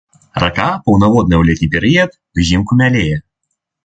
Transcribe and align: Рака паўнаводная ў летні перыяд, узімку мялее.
Рака 0.43 0.69
паўнаводная 0.85 1.37
ў 1.39 1.43
летні 1.49 1.67
перыяд, 1.75 2.15
узімку 2.41 2.79
мялее. 2.81 3.15